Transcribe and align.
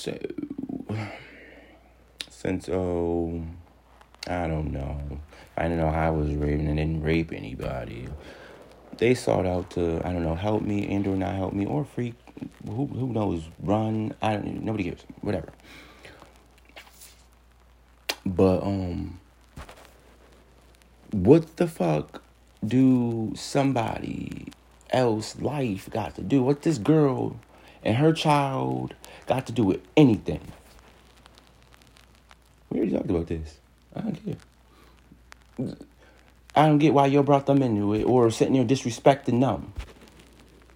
So, 0.00 0.16
since 2.30 2.70
oh, 2.70 3.44
I 4.26 4.46
don't 4.46 4.72
know. 4.72 4.98
I 5.58 5.68
don't 5.68 5.76
know 5.76 5.90
how 5.90 6.06
I 6.06 6.10
was 6.10 6.32
raping 6.32 6.68
and 6.68 6.78
didn't 6.78 7.02
rape 7.02 7.34
anybody. 7.34 8.08
They 8.96 9.12
sought 9.12 9.44
out 9.44 9.68
to 9.72 10.00
I 10.02 10.14
don't 10.14 10.22
know 10.22 10.34
help 10.34 10.62
me 10.62 10.90
and 10.94 11.06
or 11.06 11.16
not 11.16 11.34
help 11.34 11.52
me 11.52 11.66
or 11.66 11.84
freak 11.84 12.14
who 12.66 12.86
who 12.86 13.12
knows 13.12 13.42
run 13.62 14.14
I 14.22 14.36
don't 14.36 14.62
nobody 14.62 14.84
gives 14.84 15.04
whatever. 15.20 15.52
But 18.24 18.62
um, 18.62 19.20
what 21.10 21.58
the 21.58 21.66
fuck 21.66 22.22
do 22.66 23.34
somebody 23.36 24.46
else 24.88 25.38
life 25.42 25.90
got 25.90 26.14
to 26.14 26.22
do? 26.22 26.42
What 26.42 26.62
this 26.62 26.78
girl 26.78 27.36
and 27.84 27.96
her 27.96 28.12
child 28.12 28.94
got 29.26 29.46
to 29.46 29.52
do 29.52 29.64
with 29.64 29.80
anything? 29.96 30.40
We 32.70 32.78
already 32.78 32.92
talked 32.92 33.10
about 33.10 33.26
this. 33.26 33.58
I 33.94 34.00
don't 34.00 34.24
care. 34.24 34.36
I 36.54 36.66
don't 36.66 36.78
get 36.78 36.94
why 36.94 37.06
you 37.06 37.22
brought 37.22 37.46
them 37.46 37.62
into 37.62 37.94
it 37.94 38.04
or 38.04 38.30
sitting 38.30 38.54
there 38.54 38.64
disrespecting 38.64 39.40
them. 39.40 39.72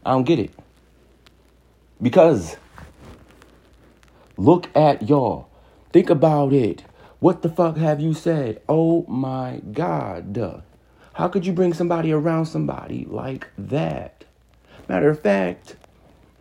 I 0.05 0.13
don't 0.13 0.25
get 0.25 0.39
it. 0.39 0.53
Because 2.03 2.57
look 4.37 4.69
at 4.77 5.09
y'all. 5.09 5.49
Think 5.93 6.11
about 6.11 6.53
it. 6.53 6.85
What 7.21 7.43
the 7.43 7.49
fuck 7.49 7.77
have 7.77 8.01
you 8.01 8.13
said? 8.13 8.61
Oh 8.69 9.07
my 9.07 9.63
God. 9.73 10.63
How 11.15 11.29
could 11.29 11.47
you 11.47 11.53
bring 11.53 11.73
somebody 11.73 12.13
around 12.13 12.47
somebody 12.47 13.07
like 13.09 13.47
that? 13.57 14.25
Matter 14.89 15.09
of 15.11 15.21
fact, 15.21 15.77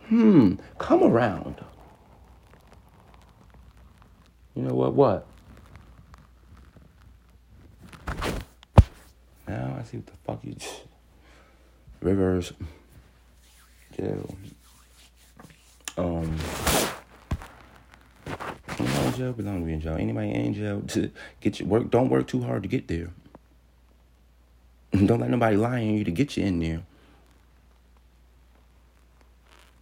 hmm, 0.08 0.54
come 0.78 1.02
around. 1.02 1.64
You 4.54 4.62
know 4.62 4.74
what? 4.74 4.94
What? 4.94 5.26
Now 9.48 9.76
I 9.78 9.82
see 9.82 9.98
what 9.98 10.06
the 10.06 10.12
fuck 10.24 10.40
you. 10.44 10.56
Rivers. 12.00 12.52
Jail. 13.96 14.36
Um. 15.96 16.36
Not 18.78 19.06
in 19.06 19.14
jail, 19.14 19.32
but 19.32 19.46
I'm 19.46 19.64
be 19.64 19.72
in 19.72 19.80
jail. 19.80 19.96
Anybody 19.98 20.32
in 20.32 20.54
jail 20.54 20.82
to 20.88 21.10
get 21.40 21.60
your 21.60 21.68
work. 21.68 21.90
Don't 21.90 22.08
work 22.08 22.26
too 22.26 22.42
hard 22.42 22.62
to 22.62 22.68
get 22.68 22.88
there. 22.88 23.10
Don't 24.92 25.20
let 25.20 25.30
nobody 25.30 25.56
lie 25.56 25.80
on 25.80 25.86
you 25.86 26.04
to 26.04 26.10
get 26.10 26.36
you 26.36 26.44
in 26.44 26.60
there. 26.60 26.82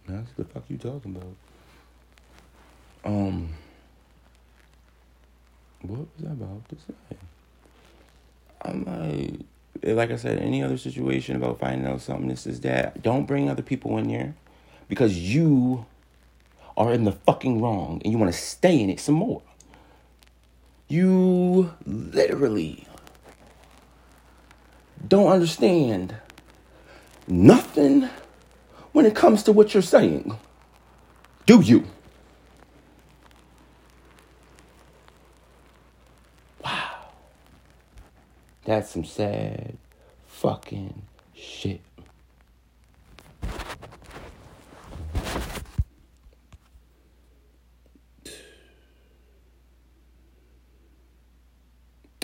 That's 0.07 0.29
what 0.35 0.47
the 0.47 0.53
fuck 0.53 0.63
you 0.69 0.77
talking 0.77 1.15
about. 1.15 1.35
Um. 3.05 3.49
What 5.81 5.99
was 5.99 6.25
I 6.25 6.31
about 6.31 6.69
to 6.69 6.75
say? 6.75 7.17
I'm 8.61 8.85
like, 8.85 9.93
like 9.95 10.11
I 10.11 10.15
said, 10.15 10.39
any 10.39 10.63
other 10.63 10.77
situation 10.77 11.35
about 11.35 11.59
finding 11.59 11.85
out 11.85 11.99
something, 12.01 12.29
this 12.29 12.47
is 12.47 12.61
that. 12.61 13.01
Don't 13.01 13.25
bring 13.25 13.49
other 13.49 13.61
people 13.61 13.97
in 13.97 14.07
there 14.07 14.33
because 14.87 15.17
you 15.17 15.85
are 16.77 16.93
in 16.93 17.03
the 17.03 17.11
fucking 17.11 17.61
wrong 17.61 18.01
and 18.03 18.11
you 18.11 18.17
want 18.17 18.31
to 18.31 18.37
stay 18.37 18.79
in 18.79 18.89
it 18.89 18.99
some 19.01 19.15
more. 19.15 19.41
You 20.87 21.73
literally 21.85 22.87
don't 25.05 25.31
understand 25.31 26.15
nothing 27.27 28.09
when 28.93 29.05
it 29.05 29.15
comes 29.15 29.43
to 29.43 29.51
what 29.51 29.73
you're 29.73 29.83
saying. 29.83 30.37
Do 31.45 31.59
you? 31.59 31.83
Wow. 36.63 37.09
That's 38.63 38.91
some 38.91 39.03
sad 39.03 39.77
fucking 40.25 41.01
shit. 41.35 41.81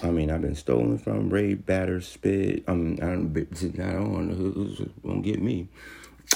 I 0.01 0.11
mean, 0.11 0.31
I've 0.31 0.41
been 0.41 0.55
stolen 0.55 0.97
from, 0.97 1.29
raped, 1.29 1.65
battered, 1.65 2.05
spit. 2.05 2.63
Um, 2.67 2.93
I 3.01 3.07
don't, 3.07 3.35
I 3.37 3.91
don't 3.91 4.13
want 4.13 4.33
who's 4.33 4.81
gonna 5.05 5.21
get 5.21 5.41
me. 5.41 5.67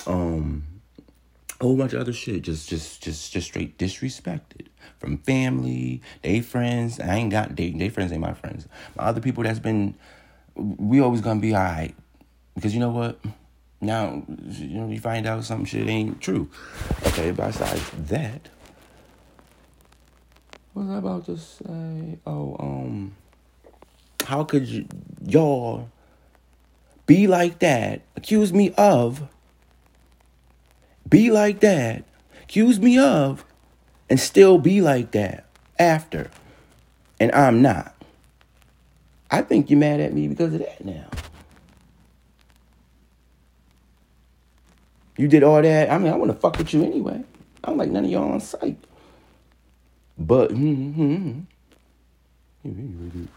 Um, 0.06 0.64
a 1.60 1.64
whole 1.64 1.78
bunch 1.78 1.94
of 1.94 2.02
other 2.02 2.14
shit. 2.14 2.42
Just, 2.42 2.70
just, 2.70 3.02
just, 3.02 3.32
just 3.32 3.48
straight 3.48 3.78
disrespected 3.78 4.68
from 5.00 5.18
family, 5.20 6.02
they 6.22 6.42
friends. 6.42 7.00
I 7.00 7.16
ain't 7.16 7.32
got 7.32 7.56
they, 7.56 7.72
they 7.72 7.90
friends 7.90 8.12
ain't 8.12 8.22
my 8.22 8.34
friends. 8.34 8.68
My 8.96 9.06
other 9.06 9.22
people 9.22 9.44
that's 9.44 9.60
been, 9.60 9.96
we 10.56 11.00
always 11.00 11.22
gonna 11.22 11.40
be 11.40 11.54
alright 11.54 11.96
because 12.56 12.74
you 12.74 12.80
know 12.80 12.90
what. 12.90 13.20
Now, 13.82 14.24
you 14.48 14.80
know, 14.80 14.88
you 14.88 15.00
find 15.00 15.28
out 15.28 15.44
some 15.44 15.66
shit 15.66 15.90
ain't 15.90 16.22
true. 16.22 16.50
Okay, 17.08 17.32
besides 17.32 17.90
that, 18.08 18.48
what 20.72 20.86
was 20.86 20.96
I 20.96 20.98
about 21.00 21.26
to 21.26 21.38
say? 21.38 22.18
Oh, 22.26 22.56
um, 22.60 23.16
how 24.24 24.46
could 24.46 24.68
you, 24.68 24.88
y'all 25.26 25.90
be 27.06 27.28
like 27.28 27.60
that, 27.60 28.04
accuse 28.16 28.54
me 28.54 28.74
of, 28.78 29.28
be 31.14 31.30
like 31.30 31.60
that, 31.60 32.06
accuse 32.42 32.80
me 32.80 32.98
of, 32.98 33.46
and 34.10 34.20
still 34.20 34.58
be 34.58 34.82
like 34.82 35.12
that 35.12 35.46
after, 35.78 36.32
and 37.20 37.32
I'm 37.34 37.62
not? 37.62 37.94
I 39.30 39.44
think 39.44 39.70
you're 39.70 39.78
mad 39.78 40.00
at 40.00 40.12
me 40.12 40.28
because 40.28 40.56
of 40.56 40.62
that 40.62 40.84
now. 40.84 41.06
You 45.16 45.28
did 45.28 45.44
all 45.44 45.62
that. 45.62 45.92
I 45.92 46.00
mean, 46.00 46.12
I 46.12 46.16
want 46.16 46.32
to 46.32 46.38
fuck 46.38 46.58
with 46.58 46.74
you 46.74 46.84
anyway. 46.84 47.24
I 47.64 47.68
don't 47.68 47.78
like 47.78 47.92
none 47.92 48.06
of 48.06 48.10
y'all 48.10 48.32
on 48.32 48.42
sight. 48.42 48.84
But, 50.18 50.50
mm-hmm. 50.50 51.42
You 52.64 53.28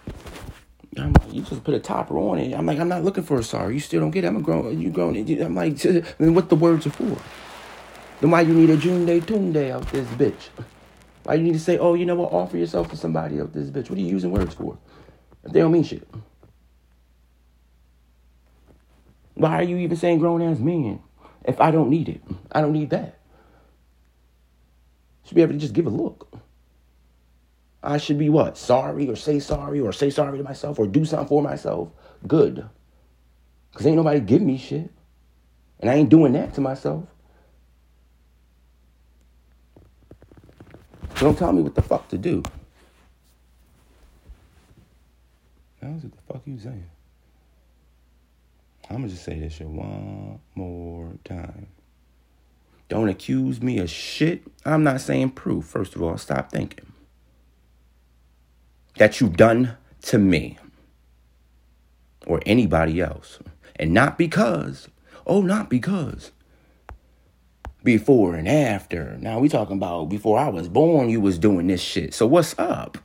just 1.43 1.63
put 1.63 1.75
a 1.75 1.79
topper 1.79 2.17
on 2.17 2.39
it. 2.39 2.55
I'm 2.55 2.65
like, 2.65 2.79
I'm 2.79 2.89
not 2.89 3.05
looking 3.05 3.23
for 3.23 3.39
a 3.39 3.43
sorry. 3.43 3.75
You 3.75 3.81
still 3.81 4.01
don't 4.01 4.13
get 4.13 4.25
it. 4.25 4.29
I'm 4.29 4.37
a 4.37 4.41
grown. 4.41 4.81
You 4.81 4.89
grown. 4.89 5.15
I'm 5.15 5.55
like, 5.55 5.77
then 5.83 6.35
what 6.35 6.49
the 6.49 6.57
words 6.57 6.87
are 6.87 6.91
for? 6.91 7.19
Then 8.21 8.31
why 8.31 8.41
you 8.43 8.55
need 8.55 8.71
a 8.71 8.77
June 8.77 9.05
day, 9.05 9.21
Tune 9.21 9.53
day 9.53 9.71
out 9.71 9.87
this 9.93 10.09
bitch? 10.09 10.49
Why 11.25 11.35
you 11.35 11.43
need 11.43 11.55
to 11.55 11.61
say, 11.61 11.77
oh, 11.79 11.95
you 11.95 12.07
know 12.07 12.15
what? 12.15 12.33
Offer 12.33 12.57
yourself 12.57 12.89
to 12.91 12.97
somebody 12.97 13.41
out 13.41 13.53
this 13.53 13.69
bitch. 13.69 13.91
What 13.91 13.99
are 13.99 14.03
you 14.03 14.07
using 14.07 14.31
words 14.31 14.55
for? 14.55 14.79
If 15.45 15.53
they 15.53 15.61
don't 15.61 15.73
mean 15.73 15.85
shit. 15.85 16.09
Why 19.35 19.57
are 19.57 19.63
you 19.63 19.77
even 19.79 19.97
saying 19.97 20.19
grown 20.19 20.41
ass 20.41 20.59
man 20.59 21.01
if 21.45 21.61
I 21.61 21.71
don't 21.71 21.91
need 21.91 22.09
it? 22.09 22.23
I 22.51 22.63
don't 22.63 22.73
need 22.73 22.91
that. 22.91 23.19
Should 25.25 25.35
be 25.35 25.43
able 25.43 25.53
to 25.53 25.59
just 25.59 25.75
give 25.75 25.87
a 25.87 25.91
look. 25.91 26.33
I 27.83 27.99
should 27.99 28.19
be 28.19 28.29
what? 28.29 28.57
Sorry 28.57 29.09
or 29.09 29.17
say 29.17 29.39
sorry 29.41 29.81
or 29.81 29.93
say 29.93 30.11
sorry 30.11 30.39
to 30.39 30.45
myself 30.45 30.79
or 30.79 30.87
do 30.87 31.05
something 31.05 31.29
for 31.29 31.43
myself. 31.43 31.91
Good. 32.27 32.67
Because 33.71 33.87
ain't 33.87 33.97
nobody 33.97 34.21
give 34.21 34.43
me 34.43 34.57
shit. 34.57 34.91
And 35.81 35.91
I 35.91 35.95
ain't 35.95 36.09
doing 36.09 36.33
that 36.33 36.55
to 36.55 36.61
myself. 36.61 37.05
Don't 41.21 41.39
tell 41.39 41.53
me 41.53 41.63
what 41.63 41.75
the 41.75 41.83
fuck 41.83 42.09
to 42.09 42.19
do. 42.19 42.43
What 45.81 46.01
the 46.03 46.33
fuck 46.33 46.43
you 46.47 46.59
saying? 46.59 46.87
I'm 48.91 48.97
gonna 48.97 49.09
just 49.09 49.25
say 49.25 49.39
this 49.39 49.55
shit 49.55 49.69
one 49.69 50.41
more 50.55 51.13
time. 51.25 51.69
Don't 52.89 53.09
accuse 53.09 53.61
me 53.61 53.79
of 53.79 53.91
shit. 53.91 54.43
I'm 54.65 54.85
not 54.85 55.01
saying 55.01 55.31
proof. 55.31 55.65
First 55.65 55.97
of 55.97 56.03
all, 56.03 56.19
stop 56.19 56.51
thinking 56.51 56.93
that 58.99 59.21
you've 59.21 59.37
done 59.37 59.77
to 60.03 60.19
me 60.19 60.59
or 62.27 62.41
anybody 62.47 63.01
else. 63.01 63.39
And 63.77 63.93
not 63.93 64.19
because, 64.19 64.89
oh, 65.27 65.43
not 65.43 65.69
because. 65.69 66.33
Before 67.87 68.35
and 68.35 68.49
after. 68.49 69.17
Now 69.21 69.39
we 69.39 69.49
talking 69.49 69.77
about 69.77 70.07
before 70.07 70.41
I 70.41 70.49
was 70.49 70.69
born, 70.69 71.09
you 71.09 71.21
was 71.21 71.39
doing 71.39 71.69
this 71.69 71.81
shit. 71.81 72.15
So 72.15 72.27
what's 72.27 72.59
up? 72.59 72.99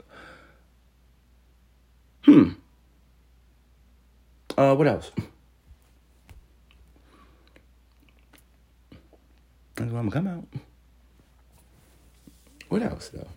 Hmm. 2.23 2.53
Uh, 4.57 4.73
what 4.73 4.87
else? 4.87 5.11
I'm 9.77 9.91
gonna 9.91 10.09
come 10.09 10.25
out. 10.25 10.47
What 12.69 12.81
else 12.81 13.09
though? 13.09 13.27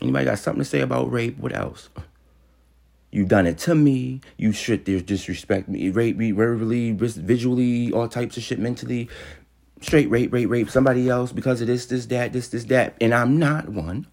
Anybody 0.00 0.26
got 0.26 0.38
something 0.38 0.62
to 0.62 0.64
say 0.64 0.80
about 0.80 1.10
rape? 1.10 1.38
What 1.38 1.56
else? 1.56 1.88
You've 3.10 3.28
done 3.28 3.46
it 3.46 3.58
to 3.58 3.74
me. 3.74 4.20
You 4.36 4.52
shit. 4.52 4.84
there 4.84 5.00
disrespect 5.00 5.68
me, 5.68 5.90
rape 5.90 6.16
me 6.16 6.30
verbally, 6.30 6.92
visually, 6.92 7.92
all 7.92 8.08
types 8.08 8.36
of 8.36 8.42
shit 8.42 8.58
mentally. 8.58 9.08
straight 9.80 10.10
rape, 10.10 10.32
rape, 10.32 10.48
rape 10.48 10.70
somebody 10.70 11.08
else 11.08 11.32
because 11.32 11.60
of 11.60 11.66
this, 11.66 11.86
this, 11.86 12.06
that, 12.06 12.32
this, 12.32 12.48
this, 12.48 12.64
that, 12.64 12.94
and 13.00 13.14
I'm 13.14 13.38
not 13.38 13.68
one, 13.70 14.06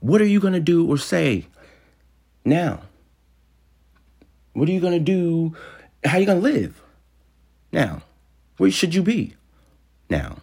what 0.00 0.20
are 0.20 0.26
you 0.26 0.40
to 0.54 0.60
do 0.60 0.86
or 0.90 0.98
say 0.98 1.46
now? 2.44 2.82
What 4.54 4.68
are 4.68 4.72
you 4.72 4.80
to 4.92 4.98
do? 4.98 5.56
How 6.04 6.16
are 6.16 6.20
you 6.20 6.26
to 6.26 6.34
live 6.34 6.82
now? 7.72 8.02
Where 8.56 8.70
should 8.70 8.94
you 8.94 9.02
be 9.02 9.34
now? 10.10 10.38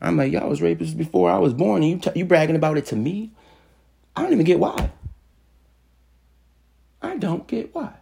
I'm 0.00 0.16
like, 0.16 0.32
y'all 0.32 0.48
was 0.48 0.60
rapists 0.60 0.96
before 0.96 1.30
I 1.30 1.38
was 1.38 1.54
born, 1.54 1.82
and 1.82 1.90
you, 1.90 1.98
t- 1.98 2.18
you 2.18 2.24
bragging 2.24 2.56
about 2.56 2.78
it 2.78 2.86
to 2.86 2.96
me? 2.96 3.30
I 4.14 4.22
don't 4.22 4.32
even 4.32 4.44
get 4.44 4.58
why. 4.58 4.90
I 7.14 7.16
don't 7.16 7.46
get 7.46 7.72
why. 7.72 7.92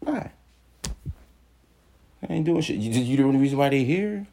Why? 0.00 0.32
I 2.22 2.32
ain't 2.32 2.44
doing 2.44 2.60
shit. 2.60 2.76
You, 2.76 2.90
you 2.90 3.16
the 3.16 3.22
only 3.22 3.38
reason 3.38 3.56
why 3.56 3.70
they 3.70 3.84
here? 3.84 4.26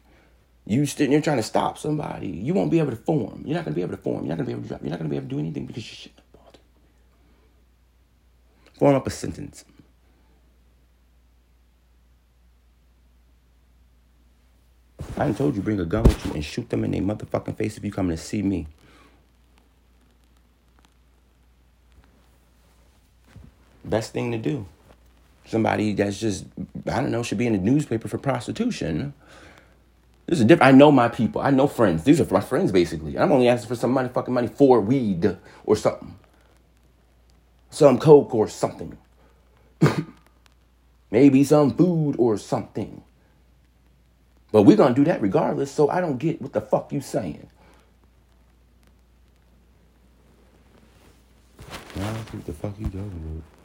You 0.66 0.84
sitting 0.84 1.12
there 1.12 1.22
trying 1.22 1.38
to 1.38 1.42
stop 1.42 1.78
somebody. 1.78 2.28
You 2.28 2.52
won't 2.52 2.70
be 2.70 2.78
able 2.78 2.90
to 2.90 2.96
form. 2.96 3.42
You're 3.46 3.54
not 3.54 3.64
gonna 3.64 3.74
be 3.74 3.80
able 3.80 3.96
to 3.96 4.02
form. 4.02 4.26
You're 4.26 4.36
not 4.36 4.36
gonna 4.36 4.48
be 4.48 4.52
able 4.52 4.62
to 4.62 4.68
drop. 4.68 4.82
You're 4.82 4.90
not 4.90 4.98
gonna 4.98 5.08
be 5.08 5.16
able 5.16 5.28
to 5.28 5.34
do 5.34 5.38
anything 5.38 5.64
because 5.64 5.88
you 5.88 5.94
shit 5.94 6.12
bothered. 6.30 6.58
Form 8.78 8.94
up 8.94 9.06
a 9.06 9.10
sentence. 9.10 9.64
I 15.16 15.32
told 15.32 15.56
you 15.56 15.62
bring 15.62 15.80
a 15.80 15.86
gun 15.86 16.02
with 16.02 16.26
you 16.26 16.32
and 16.34 16.44
shoot 16.44 16.68
them 16.68 16.84
in 16.84 16.90
their 16.90 17.00
motherfucking 17.00 17.56
face 17.56 17.78
if 17.78 17.84
you 17.84 17.90
coming 17.90 18.14
to 18.14 18.22
see 18.22 18.42
me. 18.42 18.66
Best 23.84 24.12
thing 24.12 24.32
to 24.32 24.38
do. 24.38 24.66
Somebody 25.44 25.92
that's 25.92 26.20
just, 26.20 26.46
I 26.86 27.00
don't 27.00 27.10
know, 27.10 27.22
should 27.22 27.38
be 27.38 27.46
in 27.46 27.52
the 27.52 27.58
newspaper 27.58 28.08
for 28.08 28.18
prostitution. 28.18 29.12
This 30.26 30.38
is 30.38 30.44
different. 30.44 30.74
I 30.74 30.76
know 30.76 30.92
my 30.92 31.08
people. 31.08 31.42
I 31.42 31.50
know 31.50 31.66
friends. 31.66 32.04
These 32.04 32.20
are 32.20 32.26
my 32.32 32.40
friends, 32.40 32.70
basically. 32.70 33.18
I'm 33.18 33.32
only 33.32 33.48
asking 33.48 33.68
for 33.68 33.74
some 33.74 33.90
money, 33.92 34.08
fucking 34.08 34.32
money 34.32 34.46
for 34.46 34.80
weed 34.80 35.36
or 35.64 35.76
something. 35.76 36.16
Some 37.70 37.98
coke 37.98 38.34
or 38.34 38.48
something. 38.48 38.96
Maybe 41.10 41.42
some 41.44 41.74
food 41.74 42.14
or 42.18 42.38
something. 42.38 43.02
But 44.52 44.62
we're 44.62 44.76
gonna 44.76 44.94
do 44.94 45.04
that 45.04 45.20
regardless, 45.20 45.72
so 45.72 45.88
I 45.90 46.00
don't 46.00 46.18
get 46.18 46.40
what 46.40 46.52
the 46.52 46.60
fuck 46.60 46.92
you 46.92 47.00
saying. 47.00 47.48
Think 52.32 52.46
the 52.46 52.52
fuck 52.54 52.72
you 52.78 52.86
talking 52.86 53.42
about. 53.42 53.61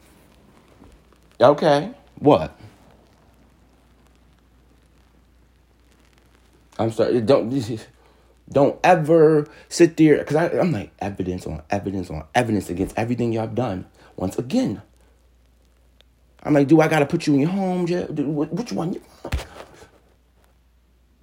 Okay. 1.40 1.92
What? 2.18 2.58
I'm 6.78 6.90
sorry. 6.92 7.20
Don't 7.20 7.50
don't 8.50 8.78
ever 8.82 9.46
sit 9.68 9.96
there 9.96 10.18
because 10.18 10.36
I'm 10.36 10.72
like 10.72 10.92
evidence 11.00 11.46
on 11.46 11.62
evidence 11.70 12.10
on 12.10 12.24
evidence 12.34 12.70
against 12.70 12.98
everything 12.98 13.32
y'all 13.32 13.46
done. 13.46 13.86
Once 14.16 14.38
again, 14.38 14.82
I'm 16.42 16.54
like, 16.54 16.66
do 16.66 16.80
I 16.80 16.88
gotta 16.88 17.06
put 17.06 17.26
you 17.26 17.34
in 17.34 17.40
your 17.40 17.50
home? 17.50 17.86
Which 17.86 18.72
one 18.72 18.94
you 18.94 19.02
want? 19.22 19.44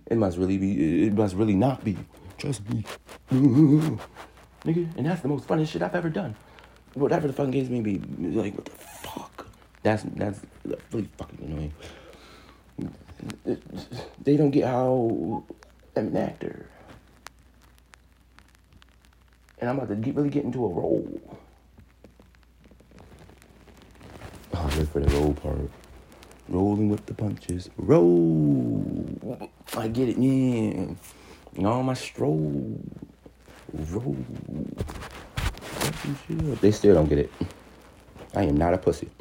It 0.08 0.18
must 0.18 0.38
really 0.38 0.58
be. 0.58 1.08
It 1.08 1.14
must 1.14 1.36
really 1.36 1.56
not 1.56 1.84
be. 1.84 1.98
Trust 2.38 2.70
me, 2.70 2.86
nigga. 3.32 4.96
And 4.98 5.06
that's 5.06 5.22
the 5.22 5.28
most 5.28 5.46
funny 5.46 5.66
shit 5.66 5.82
I've 5.82 5.96
ever 5.96 6.10
done. 6.10 6.36
Whatever 6.94 7.28
the 7.28 7.34
fucking 7.34 7.54
case 7.54 7.70
may 7.70 7.82
be, 7.82 7.98
like 8.20 8.54
what 8.56 8.66
the 8.66 8.72
fuck. 8.72 8.95
That's 9.86 10.02
that's 10.16 10.40
really 10.92 11.08
fucking 11.16 11.46
annoying. 11.46 11.74
They 14.24 14.36
don't 14.36 14.50
get 14.50 14.66
how 14.66 15.44
I'm 15.96 16.08
an 16.08 16.18
actor, 16.18 16.66
and 19.60 19.70
I'm 19.70 19.78
about 19.78 19.90
to 19.90 19.96
get, 19.96 20.16
really 20.16 20.32
get 20.32 20.44
into 20.44 20.66
a 20.66 20.70
role. 20.70 21.22
Oh, 24.56 24.74
wait 24.76 24.90
for 24.90 25.02
the 25.02 25.20
role 25.20 25.36
part. 25.36 25.70
Rolling 26.50 26.90
with 26.90 27.06
the 27.06 27.14
punches. 27.14 27.70
Roll. 27.78 29.38
I 29.78 29.88
get 29.88 30.10
it, 30.10 30.18
yeah. 30.18 30.96
All 31.64 31.84
my 31.84 31.94
stroll. 31.94 32.82
Roll. 33.72 34.18
They 36.60 36.72
still 36.72 36.96
don't 36.96 37.08
get 37.08 37.20
it. 37.20 37.32
I 38.34 38.46
am 38.46 38.58
not 38.58 38.74
a 38.74 38.80
pussy. 38.80 39.12